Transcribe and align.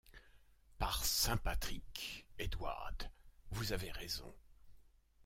Par 0.79 1.05
saint 1.05 1.37
Patrick, 1.37 2.25
Edward, 2.39 3.11
vous 3.51 3.71
avez 3.71 3.91
raison! 3.91 4.33